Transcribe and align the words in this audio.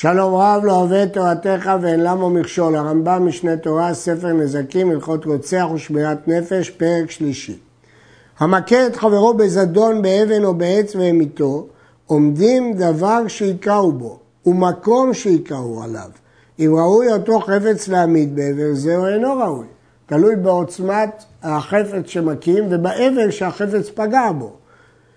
שלום 0.00 0.34
רב 0.34 0.64
לא 0.64 0.86
את 1.02 1.12
תורתך 1.12 1.70
ואין 1.80 2.00
למה 2.00 2.28
מכשול. 2.28 2.76
הרמב"ם 2.76 3.26
משנה 3.26 3.56
תורה, 3.56 3.94
ספר 3.94 4.32
נזקים, 4.32 4.90
הלכות 4.90 5.24
רוצח 5.24 5.66
ושמירת 5.74 6.28
נפש, 6.28 6.70
פרק 6.70 7.10
שלישי. 7.10 7.58
המכה 8.38 8.86
את 8.86 8.96
חברו 8.96 9.34
בזדון, 9.34 10.02
באבן 10.02 10.44
או 10.44 10.54
בעץ 10.54 10.96
והמיתו, 10.96 11.66
עומדים 12.06 12.74
דבר 12.74 13.28
שהיכהו 13.28 13.92
בו, 13.92 14.18
ומקום 14.46 15.14
שהיכהו 15.14 15.82
עליו. 15.82 16.10
אם 16.58 16.74
ראוי 16.78 17.12
אותו 17.12 17.40
חפץ 17.40 17.88
להעמיד 17.88 18.36
בעבר 18.36 18.74
זה 18.74 18.96
או 18.96 19.08
אינו 19.08 19.36
ראוי. 19.36 19.66
תלוי 20.06 20.36
בעוצמת 20.36 21.24
החפץ 21.42 22.06
שמכים 22.06 22.64
ובאבן 22.70 23.30
שהחפץ 23.30 23.90
פגע 23.94 24.32
בו. 24.38 24.52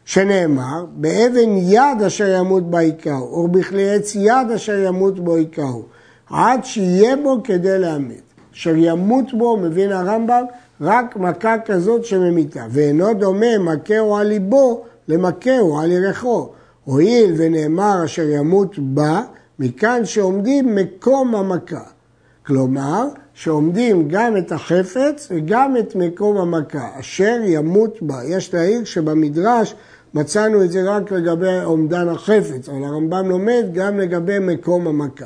שנאמר, 0.05 0.85
באבן 0.93 1.57
יד 1.57 2.01
אשר 2.07 2.27
ימות 2.39 2.69
בה 2.69 2.79
או 3.07 3.47
בכלי 3.47 3.89
עץ 3.89 4.15
יד 4.15 4.51
אשר 4.55 4.77
ימות 4.77 5.19
בו 5.19 5.37
יקראו, 5.37 5.81
עד 6.29 6.65
שיהיה 6.65 7.15
בו 7.15 7.37
כדי 7.43 7.79
להמית. 7.79 8.21
אשר 8.53 8.73
ימות 8.75 9.33
בו, 9.33 9.57
מבין 9.57 9.91
הרמב"ם, 9.91 10.43
רק 10.81 11.15
מכה 11.15 11.55
כזאת 11.65 12.05
שממיתה, 12.05 12.65
ואינו 12.69 13.13
דומה 13.13 13.57
מכהו 13.59 14.15
על 14.15 14.27
ליבו 14.27 14.83
למכהו 15.07 15.79
על 15.79 15.91
ירחו. 15.91 16.49
הואיל 16.83 17.33
ונאמר 17.37 18.05
אשר 18.05 18.29
ימות 18.29 18.79
בה, 18.79 19.21
מכאן 19.59 20.05
שעומדים 20.05 20.75
מקום 20.75 21.35
המכה. 21.35 21.83
כלומר, 22.45 23.07
שעומדים 23.33 24.07
גם 24.07 24.37
את 24.37 24.51
החפץ 24.51 25.27
וגם 25.31 25.77
את 25.77 25.95
מקום 25.95 26.37
המכה, 26.37 26.89
אשר 26.99 27.39
ימות 27.45 28.01
בה. 28.01 28.15
יש 28.25 28.53
להעיר 28.53 28.83
שבמדרש 28.83 29.75
מצאנו 30.13 30.63
את 30.63 30.71
זה 30.71 30.83
רק 30.83 31.11
לגבי 31.11 31.63
אומדן 31.63 32.09
החפץ, 32.09 32.69
אבל 32.69 32.83
הרמב"ם 32.83 33.29
לומד 33.29 33.65
גם 33.73 33.99
לגבי 33.99 34.39
מקום 34.39 34.87
המכה. 34.87 35.25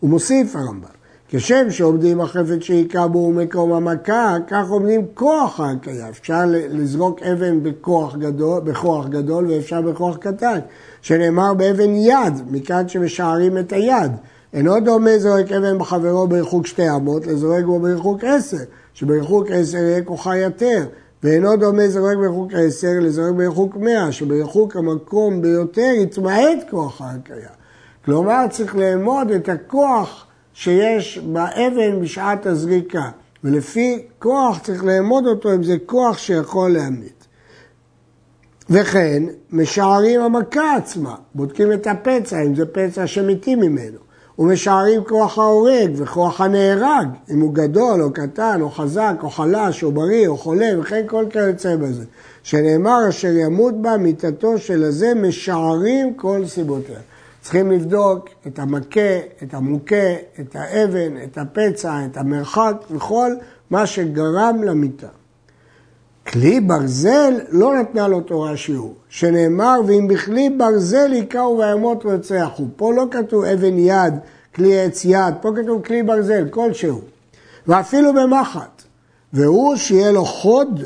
הוא 0.00 0.10
מוסיף 0.10 0.56
הרמב"ם, 0.56 0.88
כשם 1.28 1.70
שעומדים 1.70 2.20
החפץ 2.20 2.60
שהיכה 2.60 3.08
בו 3.08 3.18
ומקום 3.18 3.72
המכה, 3.72 4.36
כך 4.48 4.68
עומדים 4.68 5.06
כוח 5.14 5.60
ההכיה. 5.60 6.08
אפשר 6.08 6.42
לזרוק 6.46 7.22
אבן 7.22 7.62
בכוח 7.62 8.16
גדול, 8.16 8.60
בכוח 8.60 9.06
גדול 9.08 9.50
ואפשר 9.50 9.80
בכוח 9.82 10.16
קטן, 10.16 10.58
שנאמר 11.02 11.54
באבן 11.54 11.94
יד, 11.94 12.34
מכאן 12.50 12.88
שמשערים 12.88 13.58
את 13.58 13.72
היד. 13.72 14.12
אינו 14.54 14.80
דומה 14.80 15.18
זורק 15.18 15.52
אבן 15.52 15.78
בחברו 15.78 16.26
בריחוק 16.26 16.66
שתי 16.66 16.90
אמות 16.90 17.26
לזורק 17.26 17.64
בו 17.64 17.78
בריחוק 17.80 18.24
עשר, 18.24 18.56
שבריחוק 18.94 19.46
עשר 19.50 19.78
יהיה 19.78 20.02
כוחה 20.02 20.36
יותר. 20.36 20.84
ואינו 21.22 21.56
דומה 21.56 21.88
זורק 21.88 22.16
בריחוק 22.16 22.52
עשר 22.54 22.92
לזורק 23.00 23.34
בריחוק 23.34 23.76
מאה, 23.76 24.12
שבריחוק 24.12 24.76
המקום 24.76 25.42
ביותר 25.42 25.92
יתמעט 26.02 26.70
כוח 26.70 27.00
ההקיה. 27.00 27.48
כלומר, 28.04 28.44
צריך 28.50 28.76
לאמוד 28.76 29.30
את 29.30 29.48
הכוח 29.48 30.26
שיש 30.52 31.18
באבן 31.18 32.00
בשעת 32.02 32.46
הזריקה, 32.46 33.10
ולפי 33.44 34.06
כוח 34.18 34.58
צריך 34.58 34.84
לאמוד 34.84 35.26
אותו 35.26 35.54
אם 35.54 35.62
זה 35.62 35.76
כוח 35.86 36.18
שיכול 36.18 36.70
להמית. 36.70 37.26
וכן, 38.70 39.22
משערים 39.50 40.20
המכה 40.20 40.76
עצמה, 40.76 41.14
בודקים 41.34 41.72
את 41.72 41.86
הפצע, 41.86 42.42
אם 42.42 42.54
זה 42.54 42.66
פצע 42.66 43.06
שמתים 43.06 43.60
ממנו. 43.60 44.05
ומשערים 44.38 45.04
כוח 45.04 45.38
ההורג 45.38 45.90
וכוח 45.96 46.40
הנהרג, 46.40 47.08
אם 47.30 47.40
הוא 47.40 47.54
גדול 47.54 48.02
או 48.02 48.12
קטן 48.12 48.58
או 48.60 48.70
חזק 48.70 49.14
או 49.22 49.30
חלש 49.30 49.82
או 49.82 49.92
בריא 49.92 50.28
או 50.28 50.36
חולה 50.36 50.68
וכן 50.80 51.02
כל 51.06 51.24
כיוצא 51.30 51.76
בזה. 51.76 52.04
שנאמר 52.42 53.08
אשר 53.08 53.36
ימות 53.36 53.82
בה 53.82 53.96
מיתתו 53.96 54.58
של 54.58 54.84
הזה 54.84 55.14
משערים 55.14 56.14
כל 56.14 56.46
סיבותיה. 56.46 56.98
צריכים 57.40 57.70
לבדוק 57.70 58.28
את 58.46 58.58
המכה, 58.58 59.18
את 59.42 59.54
המוכה, 59.54 60.12
את 60.40 60.56
האבן, 60.56 61.22
את 61.24 61.38
הפצע, 61.38 62.04
את 62.06 62.16
המרחק 62.16 62.74
וכל 62.90 63.32
מה 63.70 63.86
שגרם 63.86 64.62
למיתה. 64.62 65.08
כלי 66.28 66.60
ברזל 66.60 67.34
לא 67.48 67.80
נתנה 67.80 68.08
לו 68.08 68.20
תורה 68.20 68.56
שיעור, 68.56 68.94
שנאמר 69.08 69.80
ואם 69.86 70.08
בכלי 70.08 70.50
ברזל 70.50 71.12
היכהו 71.12 71.58
וימות 71.58 72.04
רוצח 72.04 72.48
הוא. 72.56 72.68
פה 72.76 72.92
לא 72.92 73.04
כתוב 73.10 73.44
אבן 73.44 73.78
יד, 73.78 74.14
כלי 74.54 74.80
עץ 74.80 75.04
יד, 75.04 75.34
פה 75.40 75.50
כתוב 75.56 75.82
כלי 75.82 76.02
ברזל, 76.02 76.48
כלשהו. 76.50 77.00
ואפילו 77.66 78.14
במחט. 78.14 78.82
והוא 79.32 79.76
שיהיה 79.76 80.12
לו 80.12 80.24
חוד 80.24 80.82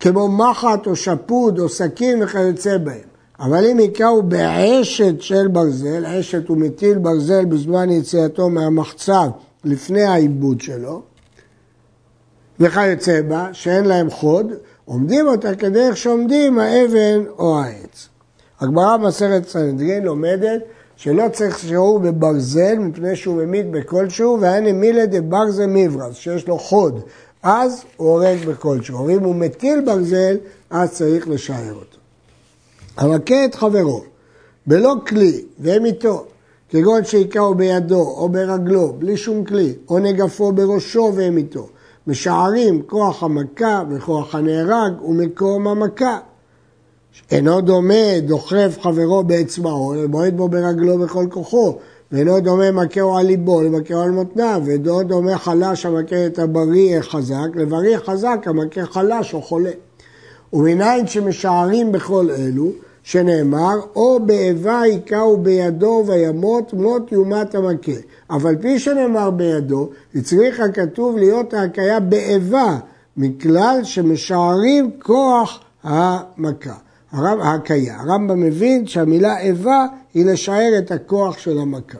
כמו 0.00 0.28
מחט 0.28 0.86
או 0.86 0.96
שפוד 0.96 1.58
או 1.58 1.68
סכין 1.68 2.22
וכיוצא 2.22 2.78
בהם. 2.78 3.08
אבל 3.40 3.66
אם 3.66 3.78
היכהו 3.78 4.22
בעשת 4.22 5.20
של 5.20 5.48
ברזל, 5.48 6.06
עשת 6.06 6.48
הוא 6.48 6.56
מטיל 6.56 6.98
ברזל 6.98 7.44
בזמן 7.44 7.90
יציאתו 7.90 8.48
מהמחצב 8.48 9.28
לפני 9.64 10.02
העיבוד 10.02 10.60
שלו, 10.60 11.02
וכיוצא 12.60 13.22
בה, 13.22 13.48
שאין 13.52 13.84
להם 13.84 14.10
חוד, 14.10 14.52
עומדים 14.84 15.26
אותה 15.26 15.54
כדרך 15.54 15.96
שעומדים 15.96 16.58
האבן 16.58 17.24
או 17.38 17.58
העץ. 17.58 18.08
הגמרא 18.60 18.96
במסכת 18.96 19.48
סנהדרין 19.48 20.02
לומדת 20.02 20.60
שלא 20.96 21.24
צריך 21.32 21.58
שיעור 21.58 21.98
בברזל 21.98 22.78
מפני 22.78 23.16
שהוא 23.16 23.36
ממית 23.36 23.70
בכלשהו, 23.70 24.38
והנה 24.40 24.72
מילה 24.72 25.06
דברזל 25.06 25.66
מברז, 25.66 26.14
שיש 26.14 26.48
לו 26.48 26.58
חוד, 26.58 27.00
אז 27.42 27.84
הוא 27.96 28.08
הורג 28.08 28.44
בכלשהו. 28.46 29.08
אם 29.08 29.24
הוא 29.24 29.34
מטיל 29.34 29.80
ברזל, 29.80 30.36
אז 30.70 30.92
צריך 30.92 31.28
לשער 31.28 31.74
אותו. 31.74 31.98
המכה 32.96 33.44
את 33.44 33.54
חברו 33.54 34.02
בלא 34.66 34.94
כלי 35.06 35.44
והם 35.58 35.84
איתו, 35.84 36.24
כגון 36.68 37.04
שהיכהו 37.04 37.54
בידו 37.54 38.00
או 38.00 38.28
ברגלו, 38.28 38.92
בלי 38.92 39.16
שום 39.16 39.44
כלי, 39.44 39.74
או 39.88 39.98
נגפו 39.98 40.52
בראשו 40.52 41.12
והם 41.14 41.36
איתו. 41.36 41.68
משערים 42.08 42.82
כוח 42.82 43.22
המכה 43.22 43.82
וכוח 43.90 44.34
הנהרג 44.34 45.02
ומקום 45.02 45.68
המכה. 45.68 46.18
אינו 47.30 47.60
דומה 47.60 48.20
דוחף 48.20 48.78
חברו 48.82 49.24
באצבעו, 49.24 49.94
לבועט 49.94 50.32
בו 50.32 50.48
ברגלו 50.48 50.98
בכל 50.98 51.26
כוחו, 51.30 51.78
ואינו 52.12 52.40
דומה 52.40 52.70
מכהו 52.70 53.16
על 53.16 53.26
ליבו 53.26 53.62
למכהו 53.62 54.00
על 54.00 54.10
מותניו, 54.10 54.62
ואינו 54.64 55.02
דומה 55.02 55.38
חלש 55.38 55.86
המכה 55.86 56.26
את 56.26 56.38
הבריא 56.38 57.00
חזק, 57.00 57.48
לבריא 57.54 57.98
חזק 57.98 58.38
המכה 58.46 58.86
חלש 58.86 59.34
או 59.34 59.42
חולה. 59.42 59.70
ומנין 60.52 61.06
שמשערים 61.06 61.92
בכל 61.92 62.30
אלו, 62.30 62.70
שנאמר, 63.08 63.74
או 63.96 64.20
באיבה 64.26 64.80
היכהו 64.80 65.36
בידו 65.36 66.04
וימות 66.06 66.72
מות 66.72 67.12
יומת 67.12 67.54
המכה. 67.54 67.92
אבל 68.30 68.56
פי 68.56 68.78
שנאמר 68.78 69.30
בידו, 69.30 69.90
הצריך 70.14 70.60
הכתוב 70.60 71.16
להיות 71.16 71.54
ההכיה 71.54 72.00
באיבה, 72.00 72.78
מכלל 73.16 73.80
שמשערים 73.82 74.90
כוח 75.02 75.60
המכה. 75.82 76.74
הרב, 77.12 77.40
ההכיה. 77.40 78.00
הרמב"ם 78.00 78.40
מבין 78.40 78.86
שהמילה 78.86 79.40
איבה 79.40 79.86
היא 80.14 80.26
לשער 80.26 80.78
את 80.78 80.90
הכוח 80.90 81.38
של 81.38 81.58
המכה. 81.58 81.98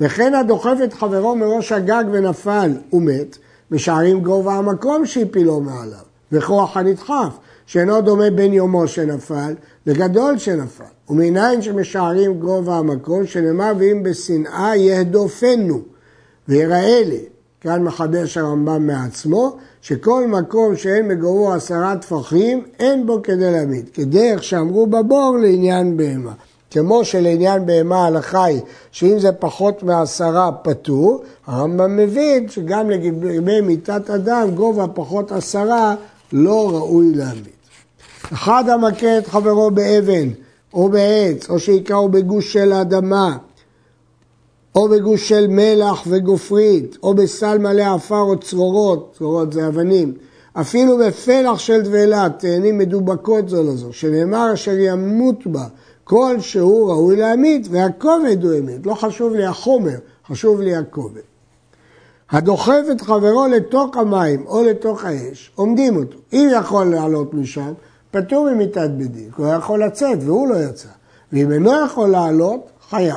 וכן 0.00 0.34
הדוחף 0.34 0.76
את 0.84 0.92
חברו 0.92 1.36
מראש 1.36 1.72
הגג 1.72 2.04
ונפל 2.12 2.70
ומת, 2.92 3.38
משערים 3.70 4.20
גובה 4.20 4.54
המקום 4.54 5.06
שהפילו 5.06 5.60
מעליו, 5.60 6.04
וכוח 6.32 6.76
הנדחף, 6.76 7.38
שאינו 7.66 8.00
דומה 8.00 8.30
בין 8.30 8.52
יומו 8.52 8.88
שנפל 8.88 9.54
לגדול 9.86 10.38
שנפל. 10.38 10.84
ומניין 11.08 11.62
שמשערים 11.62 12.34
גובה 12.34 12.76
המקום, 12.76 13.26
שנאמר 13.26 13.72
ואם 13.78 14.02
בשנאה 14.02 14.76
יהדופנו 14.76 15.80
ויראה 16.48 17.02
לי. 17.06 17.24
כאן 17.60 17.82
מחדש 17.82 18.36
הרמב"ם 18.36 18.86
מעצמו, 18.86 19.56
שכל 19.82 20.26
מקום 20.26 20.76
שאין 20.76 21.08
בגובהו 21.08 21.52
עשרה 21.52 21.96
טפחים, 21.96 22.64
אין 22.78 23.06
בו 23.06 23.22
כדי 23.22 23.52
להעמיד. 23.52 23.88
כדרך 23.94 24.44
שאמרו 24.44 24.86
בבור 24.86 25.36
לעניין 25.42 25.96
בהמה. 25.96 26.32
כמו 26.70 27.04
שלעניין 27.04 27.66
בהמה 27.66 27.96
ההלכה 27.96 28.44
היא 28.44 28.60
שאם 28.92 29.18
זה 29.18 29.32
פחות 29.32 29.82
מעשרה 29.82 30.52
פטור, 30.62 31.22
הרמב"ם 31.46 31.96
מבין 31.96 32.48
שגם 32.48 32.90
לגבי 32.90 33.60
מיתת 33.60 34.10
אדם, 34.10 34.50
גובה 34.54 34.86
פחות 34.86 35.32
עשרה 35.32 35.94
לא 36.32 36.70
ראוי 36.70 37.14
להעמיד. 37.14 37.53
אחד 38.32 38.68
המכה 38.68 39.18
את 39.18 39.26
חברו 39.26 39.70
באבן 39.70 40.28
או 40.74 40.88
בעץ, 40.88 41.50
או 41.50 41.58
שיקראו 41.58 42.08
בגוש 42.08 42.52
של 42.52 42.72
אדמה, 42.72 43.36
או 44.74 44.88
בגוש 44.88 45.28
של 45.28 45.46
מלח 45.48 46.02
וגופרית, 46.06 46.96
או 47.02 47.14
בסל 47.14 47.58
מלא 47.58 47.94
עפר 47.94 48.20
או 48.20 48.40
צרורות, 48.40 49.14
צרורות 49.18 49.52
זה 49.52 49.68
אבנים, 49.68 50.14
אפילו 50.54 50.98
בפלח 50.98 51.58
של 51.58 51.82
דבלה, 51.82 52.28
תאנים 52.38 52.78
מדובקות 52.78 53.48
זו 53.48 53.62
לזו, 53.62 53.92
שנאמר 53.92 54.52
אשר 54.54 54.78
ימות 54.78 55.46
בה 55.46 55.64
כל 56.04 56.36
שהוא 56.40 56.90
ראוי 56.90 57.16
להמית, 57.16 57.66
והכובד 57.70 58.44
הוא 58.44 58.58
אמת. 58.58 58.86
לא 58.86 58.94
חשוב 58.94 59.34
לי 59.34 59.44
החומר, 59.44 59.96
חשוב 60.28 60.60
לי 60.60 60.76
הכובד. 60.76 61.20
הדוחף 62.30 62.82
את 62.92 63.00
חברו 63.00 63.46
לתוך 63.46 63.96
המים 63.96 64.46
או 64.46 64.64
לתוך 64.64 65.04
האש, 65.04 65.50
עומדים 65.54 65.96
אותו. 65.96 66.18
אם 66.32 66.48
יכול 66.52 66.86
לעלות 66.86 67.34
משם, 67.34 67.72
פטור 68.14 68.50
ממיתת 68.50 68.90
בדין, 68.96 69.30
כי 69.36 69.42
הוא 69.42 69.52
יכול 69.52 69.84
לצאת 69.84 70.18
והוא 70.20 70.48
לא 70.48 70.54
יצא. 70.54 70.88
ואם 71.32 71.52
אינו 71.52 71.70
יכול 71.86 72.08
לעלות, 72.08 72.70
חייב. 72.90 73.16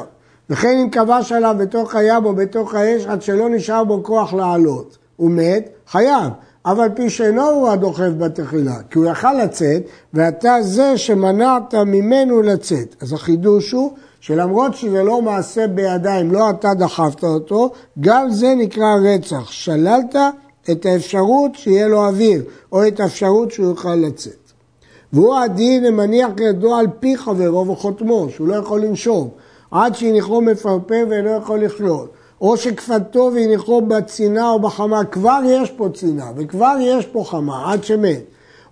וכן 0.49 0.77
אם 0.83 0.89
כבש 0.89 1.31
עליו 1.31 1.55
בתוך 1.59 1.95
הים 1.95 2.25
או 2.25 2.35
בתוך 2.35 2.73
האש 2.73 3.05
עד 3.05 3.21
שלא 3.21 3.49
נשאר 3.49 3.83
בו 3.83 4.03
כוח 4.03 4.33
לעלות, 4.33 4.97
הוא 5.15 5.31
מת, 5.31 5.69
חייב. 5.87 6.31
אבל 6.65 6.89
פי 6.95 7.09
שאינו 7.09 7.49
הוא 7.49 7.69
הדוחף 7.69 8.09
בתחילה, 8.17 8.75
כי 8.89 8.99
הוא 8.99 9.05
יכל 9.05 9.33
לצאת, 9.33 9.83
ואתה 10.13 10.57
זה 10.61 10.97
שמנעת 10.97 11.75
ממנו 11.75 12.41
לצאת. 12.41 12.95
אז 13.01 13.13
החידוש 13.13 13.71
הוא 13.71 13.91
שלמרות 14.19 14.75
שזה 14.75 15.03
לא 15.03 15.21
מעשה 15.21 15.67
בידיים, 15.67 16.31
לא 16.31 16.49
אתה 16.49 16.73
דחפת 16.73 17.23
אותו, 17.23 17.71
גם 17.99 18.29
זה 18.29 18.53
נקרא 18.57 18.95
רצח. 19.03 19.51
שללת 19.51 20.15
את 20.71 20.85
האפשרות 20.85 21.55
שיהיה 21.55 21.87
לו 21.87 22.05
אוויר, 22.05 22.43
או 22.71 22.87
את 22.87 22.99
האפשרות 22.99 23.51
שהוא 23.51 23.67
יוכל 23.67 23.95
לצאת. 23.95 24.46
והוא 25.13 25.35
הדין 25.35 25.85
המניח 25.85 26.29
ידו 26.39 26.75
על 26.75 26.87
פי 26.99 27.17
חברו 27.17 27.67
וחותמו, 27.67 28.27
שהוא 28.29 28.47
לא 28.47 28.55
יכול 28.55 28.81
לנשום, 28.81 29.29
עד 29.71 29.95
שהניחו 29.95 30.41
מפרפר 30.41 31.05
ואינו 31.09 31.29
יכול 31.29 31.63
לחיות. 31.63 32.11
או 32.41 32.57
שכפתו 32.57 33.31
והניחו 33.33 33.81
בצינה 33.81 34.49
או 34.49 34.59
בחמה, 34.59 35.05
כבר 35.05 35.39
יש 35.45 35.71
פה 35.71 35.89
צינה 35.93 36.31
וכבר 36.35 36.75
יש 36.81 37.05
פה 37.05 37.23
חמה, 37.25 37.71
עד 37.71 37.83
שמת. 37.83 38.21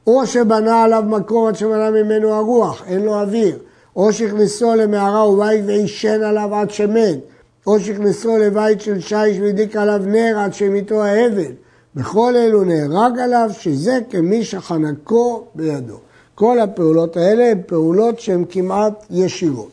או 0.08 0.28
שבנה 0.28 0.84
עליו 0.84 1.04
מקום 1.08 1.48
עד 1.48 1.56
שמנה 1.56 1.92
ממנו 1.92 2.34
הרוח, 2.34 2.84
אין 2.88 3.02
לו 3.02 3.22
אוויר. 3.22 3.58
או 3.96 4.14
שהכניסו 4.14 4.76
למערה 4.76 5.30
ובית 5.30 5.62
ועישן 5.66 6.24
עליו 6.24 6.56
עד 6.56 6.72
שמת. 6.72 7.20
או 7.68 7.80
שהכניסו 7.80 8.38
לבית 8.38 8.82
של 8.82 9.00
שיש 9.00 9.40
והדליק 9.40 9.76
עליו 9.76 10.02
נר 10.06 10.40
עד 10.40 10.54
שמיתו 10.54 11.04
האבן. 11.04 11.52
בכל 11.96 12.36
אלו 12.36 12.64
נהרג 12.64 13.20
עליו, 13.20 13.50
שזה 13.54 14.00
כמי 14.10 14.44
שחנקו 14.44 15.44
בידו. 15.56 15.98
כל 16.36 16.60
הפעולות 16.60 17.18
האלה 17.18 17.52
הן 17.52 17.62
פעולות 17.66 18.20
שהן 18.20 18.46
כמעט 18.50 19.06
ישירות. 19.10 19.72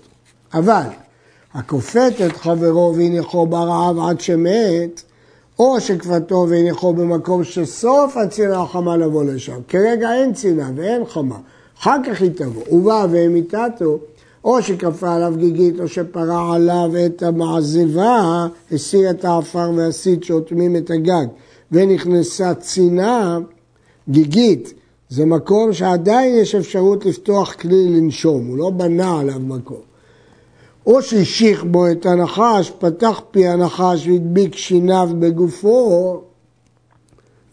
אבל 0.54 0.86
הכופת 1.54 2.12
את 2.26 2.36
חברו 2.36 2.94
והניחו 2.96 3.46
ברעב 3.46 3.98
עד 3.98 4.20
שמת, 4.20 5.02
או 5.58 5.80
שכפתו 5.80 6.46
והניחו 6.48 6.92
במקום 6.92 7.44
שסוף 7.44 8.16
הצינה 8.16 8.62
החמה 8.62 8.96
לבוא 8.96 9.24
לשם. 9.24 9.60
כרגע 9.68 10.14
אין 10.14 10.32
צינה 10.32 10.70
ואין 10.76 11.04
חמה, 11.04 11.36
אחר 11.78 11.96
כך 12.06 12.20
היא 12.20 12.30
תבוא. 12.30 12.62
הוא 12.68 12.84
בא 12.84 13.06
או 14.44 14.62
שכפה 14.62 15.14
עליו 15.14 15.34
גיגית, 15.36 15.80
או 15.80 15.88
שפרע 15.88 16.54
עליו 16.54 16.90
את 17.06 17.22
המעזבה, 17.22 18.46
הסיר 18.72 19.10
את 19.10 19.24
העפר 19.24 19.70
והסיד 19.76 20.24
שאוטמים 20.24 20.76
את 20.76 20.90
הגג, 20.90 21.26
ונכנסה 21.72 22.54
צינה, 22.54 23.38
גיגית, 24.08 24.74
זה 25.12 25.26
מקום 25.26 25.72
שעדיין 25.72 26.34
יש 26.34 26.54
אפשרות 26.54 27.06
לפתוח 27.06 27.52
כלי 27.52 27.88
לנשום, 27.88 28.46
הוא 28.46 28.58
לא 28.58 28.70
בנה 28.70 29.20
עליו 29.20 29.40
מקום. 29.40 29.80
או 30.86 31.02
שהשיך 31.02 31.64
בו 31.64 31.90
את 31.90 32.06
הנחש, 32.06 32.72
פתח 32.78 33.20
פי 33.30 33.48
הנחש 33.48 34.06
והדביק 34.06 34.56
שיניו 34.56 35.10
בגופו, 35.18 36.20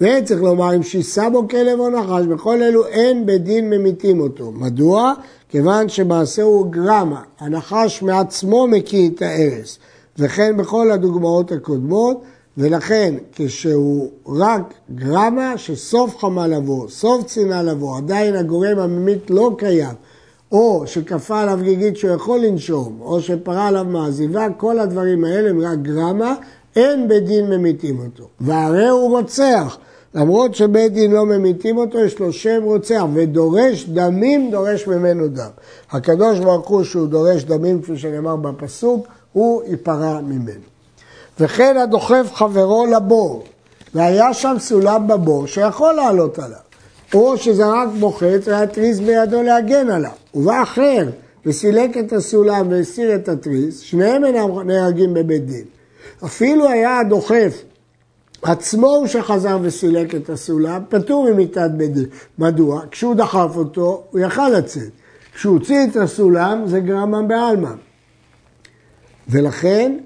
ואין 0.01 0.25
צריך 0.25 0.41
לומר 0.41 0.75
אם 0.75 0.83
שיסה 0.83 1.29
בו 1.29 1.47
כלב 1.47 1.79
או 1.79 1.89
נחש, 1.89 2.25
בכל 2.25 2.63
אלו 2.63 2.87
אין 2.87 3.25
בדין 3.25 3.69
ממיתים 3.69 4.19
אותו. 4.19 4.51
מדוע? 4.51 5.13
כיוון 5.49 5.89
שמעשה 5.89 6.41
הוא 6.41 6.71
גרמה, 6.71 7.21
הנחש 7.39 8.01
מעצמו 8.01 8.67
מקיא 8.67 9.09
את 9.09 9.21
הארס, 9.21 9.79
וכן 10.17 10.57
בכל 10.57 10.91
הדוגמאות 10.91 11.51
הקודמות, 11.51 12.21
ולכן 12.59 13.13
כשהוא 13.35 14.09
רק 14.27 14.73
גרמה 14.95 15.57
שסוף 15.57 16.17
חמה 16.17 16.47
לבוא, 16.47 16.89
סוף 16.89 17.25
צינה 17.25 17.63
לבוא, 17.63 17.97
עדיין 17.97 18.35
הגורם 18.35 18.79
הממית 18.79 19.29
לא 19.29 19.51
קיים, 19.57 19.95
או 20.51 20.83
שכפה 20.85 21.41
עליו 21.41 21.59
גיגית 21.63 21.97
שהוא 21.97 22.11
יכול 22.11 22.39
לנשום, 22.39 22.97
או 23.01 23.21
שפרה 23.21 23.67
עליו 23.67 23.85
מעזיבה, 23.85 24.47
כל 24.57 24.79
הדברים 24.79 25.23
האלה 25.23 25.49
הם 25.49 25.61
רק 25.61 25.79
גרמה, 25.81 26.35
אין 26.75 27.07
בית 27.07 27.25
דין 27.25 27.49
ממיתים 27.49 27.99
אותו. 27.99 28.27
והרי 28.41 28.87
הוא 28.87 29.17
רוצח, 29.17 29.77
למרות 30.15 30.55
שבית 30.55 30.93
דין 30.93 31.11
לא 31.11 31.25
ממיתים 31.25 31.77
אותו, 31.77 31.99
יש 31.99 32.19
לו 32.19 32.33
שם 32.33 32.63
רוצח, 32.63 33.03
ודורש 33.13 33.85
דמים, 33.85 34.51
דורש 34.51 34.87
ממנו 34.87 35.27
דם. 35.27 35.49
הקדוש 35.91 36.39
ברוך 36.39 36.67
הוא 36.67 36.83
שהוא 36.83 37.07
דורש 37.07 37.43
דמים, 37.43 37.81
כפי 37.81 37.97
שנאמר 37.97 38.35
בפסוק, 38.35 39.07
הוא 39.33 39.63
ייפרע 39.67 40.21
ממנו. 40.21 40.78
וכן 41.39 41.77
הדוחף 41.77 42.31
חברו 42.33 42.85
לבור, 42.85 43.43
והיה 43.93 44.33
שם 44.33 44.55
סולם 44.59 45.07
בבור 45.07 45.47
שיכול 45.47 45.93
לעלות 45.93 46.39
עליו. 46.39 46.59
או 47.13 47.37
שזרק 47.37 47.87
מוחץ 47.99 48.47
והיה 48.47 48.67
תריס 48.67 48.99
בידו 48.99 49.43
להגן 49.43 49.89
עליו. 49.89 50.11
ובא 50.35 50.63
אחר 50.63 51.09
וסילק 51.45 51.97
את 51.97 52.13
הסולם 52.13 52.71
והסיר 52.71 53.15
את 53.15 53.29
התריס, 53.29 53.79
שניהם 53.79 54.25
אינם 54.25 54.59
נהרגים 54.59 55.13
בבית 55.13 55.45
דין. 55.45 55.65
אפילו 56.25 56.69
היה 56.69 56.99
הדוחף 56.99 57.63
עצמו 58.41 58.87
הוא 58.87 59.07
שחזר 59.07 59.57
וסילק 59.61 60.15
את 60.15 60.29
הסולם, 60.29 60.81
פטור 60.89 61.31
ממיתת 61.31 61.69
בית 61.77 61.93
דין. 61.93 62.05
מדוע? 62.39 62.81
כשהוא 62.91 63.15
דחף 63.15 63.51
אותו, 63.55 64.03
הוא 64.11 64.19
יכל 64.19 64.49
לצאת. 64.49 64.91
כשהוא 65.33 65.53
הוציא 65.53 65.87
את 65.91 65.95
הסולם, 65.95 66.67
זה 66.67 66.79
גרמם 66.79 67.27
בעלמא. 67.27 67.71
ולכן 69.29 69.97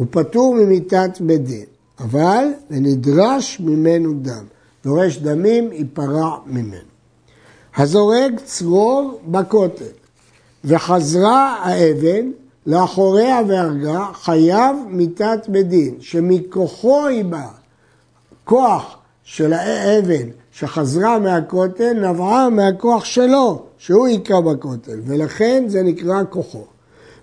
הוא 0.00 0.06
פטור 0.10 0.54
ממיתת 0.54 1.10
בית 1.20 1.44
דין. 1.44 1.64
אבל 1.98 2.44
ונדרש 2.70 3.60
ממנו 3.60 4.12
דם. 4.22 4.44
דורש 4.84 5.16
דמים, 5.16 5.72
ייפרע 5.72 6.38
ממנו. 6.46 6.90
הזורק 7.76 8.32
צרור 8.44 9.20
בכותל 9.26 9.84
וחזרה 10.64 11.56
האבן 11.62 12.30
לאחוריה 12.66 13.40
והרגה, 13.48 14.06
חייב 14.14 14.76
מיתת 14.88 15.40
בדין, 15.48 15.94
שמכוחו 16.00 17.06
היא 17.06 17.24
באה. 17.24 17.54
כוח 18.44 18.98
של 19.22 19.52
האבן 19.52 20.28
שחזרה 20.52 21.18
מהכותל 21.18 21.92
נבעה 21.92 22.50
מהכוח 22.50 23.04
שלו, 23.04 23.62
שהוא 23.78 24.06
היכה 24.06 24.40
בכותל, 24.40 25.00
ולכן 25.04 25.64
זה 25.68 25.82
נקרא 25.82 26.22
כוחו. 26.30 26.64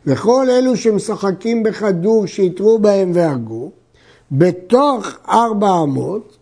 וכל 0.05 0.49
אלו 0.49 0.77
שמשחקים 0.77 1.63
בכדור 1.63 2.25
שיתרו 2.25 2.79
בהם 2.79 3.11
והרגו, 3.13 3.71
בתוך 4.31 5.07
ארבע 5.29 5.83
אמות, 5.83 6.37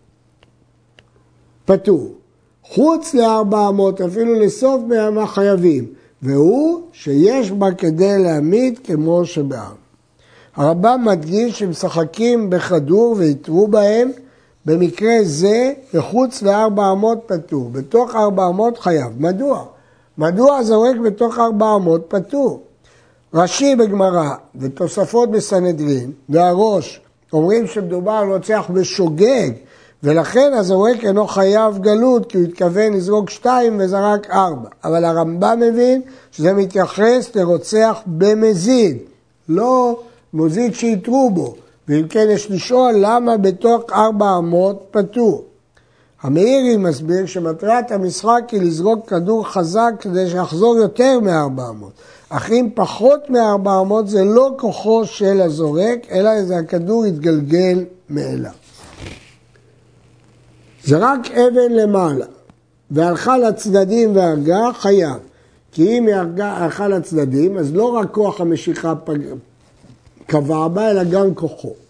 פטור. 1.64 2.14
חוץ 2.62 3.14
לארבע 3.14 3.68
אמות, 3.68 4.00
אפילו 4.00 4.34
לסוף 4.34 4.82
מהמה 4.88 5.26
חייבים, 5.26 5.86
והוא 6.22 6.80
שיש 6.92 7.50
בה 7.50 7.72
כדי 7.72 8.18
להמית 8.18 8.86
כמו 8.86 9.24
שבעם. 9.24 9.74
הרמב"ם 10.56 11.02
מדגיש 11.04 11.58
שמשחקים 11.58 12.50
בכדור 12.50 13.14
ויתרו 13.18 13.68
בהם, 13.68 14.10
במקרה 14.66 15.14
זה 15.22 15.72
מחוץ 15.94 16.42
לארבע 16.42 16.92
אמות 16.92 17.18
פטור, 17.26 17.70
בתוך 17.70 18.14
ארבע 18.14 18.48
אמות 18.48 18.78
חייב. 18.78 19.12
מדוע? 19.18 19.64
מדוע 20.18 20.62
זורק 20.62 20.96
בתוך 20.96 21.38
ארבע 21.38 21.74
אמות 21.76 22.04
פטור? 22.08 22.65
רש"י 23.34 23.76
בגמרא 23.76 24.30
ותוספות 24.54 25.30
בסנהדרין 25.30 26.12
והראש 26.28 27.00
אומרים 27.32 27.66
שמדובר 27.66 28.12
על 28.12 28.32
רוצח 28.32 28.70
בשוגג 28.72 29.50
ולכן 30.02 30.52
הזורק 30.54 31.04
אינו 31.04 31.26
חייב 31.26 31.78
גלות, 31.78 32.26
כי 32.26 32.38
הוא 32.38 32.44
התכוון 32.46 32.92
לזרוק 32.92 33.30
שתיים 33.30 33.76
וזרק 33.80 34.30
ארבע. 34.30 34.68
אבל 34.84 35.04
הרמב"ם 35.04 35.60
מבין 35.60 36.02
שזה 36.32 36.52
מתייחס 36.52 37.34
לרוצח 37.34 38.00
במזיד, 38.06 38.96
לא 39.48 40.00
מזיד 40.34 40.74
שיתרו 40.74 41.30
בו. 41.30 41.54
ואם 41.88 42.08
כן 42.08 42.26
יש 42.30 42.50
לשאול 42.50 42.94
למה 42.96 43.36
בתוך 43.36 43.82
ארבע 43.92 44.38
אמות 44.38 44.86
פטור. 44.90 45.44
המאירי 46.26 46.76
מסביר 46.76 47.26
שמטרת 47.26 47.92
המשחק 47.92 48.42
היא 48.52 48.60
לזרוק 48.60 49.08
כדור 49.08 49.48
חזק 49.48 49.92
כדי 50.00 50.30
שיחזור 50.30 50.76
יותר 50.76 51.20
מארבע 51.22 51.68
אמות. 51.68 51.92
אך 52.28 52.50
אם 52.50 52.68
פחות 52.74 53.30
מארבע 53.30 53.80
אמות 53.80 54.08
זה 54.08 54.24
לא 54.24 54.50
כוחו 54.58 55.04
של 55.04 55.40
הזורק, 55.40 55.98
אלא 56.10 56.42
זה 56.42 56.58
הכדור 56.58 57.06
יתגלגל 57.06 57.84
מאליו. 58.10 58.50
זרק 60.84 61.30
אבן 61.30 61.72
למעלה 61.72 62.26
והלכה 62.90 63.38
לצדדים 63.38 64.16
והרגה, 64.16 64.60
חייב. 64.72 65.16
כי 65.72 65.98
אם 65.98 66.06
היא 66.06 66.14
הלכה 66.38 66.88
לצדדים, 66.88 67.58
אז 67.58 67.74
לא 67.74 67.84
רק 67.84 68.10
כוח 68.10 68.40
המשיכה 68.40 68.94
פג... 68.94 69.18
קבע 70.26 70.68
בה, 70.68 70.90
אלא 70.90 71.04
גם 71.04 71.34
כוחו. 71.34 71.85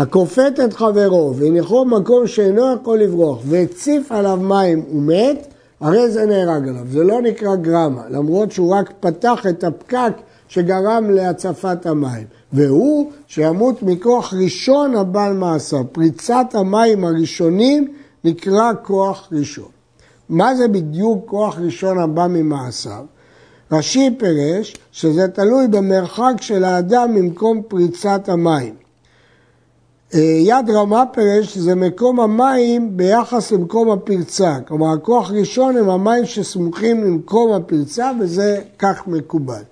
הכופת 0.00 0.52
את 0.64 0.72
חברו 0.72 1.34
והניחו 1.36 1.84
במקום 1.84 2.26
שאינו 2.26 2.74
יכול 2.74 2.98
לברוח 2.98 3.38
והציף 3.44 4.12
עליו 4.12 4.36
מים 4.36 4.84
ומת, 4.94 5.46
הרי 5.80 6.10
זה 6.10 6.26
נהרג 6.26 6.68
עליו. 6.68 6.86
זה 6.90 7.04
לא 7.04 7.22
נקרא 7.22 7.56
גרמה, 7.56 8.02
למרות 8.10 8.52
שהוא 8.52 8.74
רק 8.74 8.92
פתח 9.00 9.46
את 9.48 9.64
הפקק 9.64 10.12
שגרם 10.48 11.10
להצפת 11.10 11.86
המים. 11.86 12.26
והוא 12.52 13.10
שימות 13.26 13.82
מכוח 13.82 14.34
ראשון 14.34 14.96
הבעל 14.96 15.32
מעשה. 15.32 15.76
פריצת 15.92 16.46
המים 16.54 17.04
הראשונים 17.04 17.88
נקרא 18.24 18.72
כוח 18.82 19.28
ראשון. 19.32 19.70
מה 20.28 20.54
זה 20.54 20.68
בדיוק 20.68 21.24
כוח 21.26 21.58
ראשון 21.58 21.98
הבא 21.98 22.26
ממעשיו? 22.26 23.04
רש"י 23.72 24.10
פירש 24.18 24.76
שזה 24.92 25.28
תלוי 25.28 25.68
במרחק 25.68 26.34
של 26.40 26.64
האדם 26.64 27.14
ממקום 27.14 27.62
פריצת 27.68 28.28
המים. 28.28 28.79
אה, 30.14 30.20
יד 30.20 30.70
רמה 30.70 31.04
פירש 31.12 31.54
שזה 31.54 31.74
מקום 31.74 32.20
המים 32.20 32.96
ביחס 32.96 33.52
למקום 33.52 33.90
הפרצה. 33.90 34.56
כלומר, 34.68 34.92
הכוח 34.92 35.30
ראשון 35.30 35.76
הם 35.76 35.90
המים 35.90 36.26
שסמוכים 36.26 37.04
למקום 37.04 37.52
הפרצה 37.52 38.10
וזה 38.20 38.60
כך 38.78 39.06
מקובל. 39.06 39.62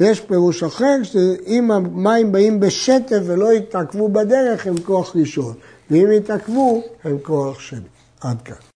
ויש 0.00 0.20
פירוש 0.20 0.62
אחר, 0.62 1.02
שאם 1.02 1.70
המים 1.70 2.32
באים 2.32 2.60
בשטף 2.60 3.18
ולא 3.24 3.52
יתעכבו 3.52 4.08
בדרך, 4.08 4.66
הם 4.66 4.74
כוח 4.84 5.16
ראשון, 5.16 5.54
ואם 5.90 6.12
יתעכבו, 6.12 6.82
הם 7.04 7.18
כוח 7.22 7.60
שני. 7.60 7.80
עד 8.20 8.42
כאן. 8.42 8.71